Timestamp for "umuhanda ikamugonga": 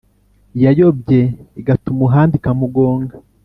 1.93-3.15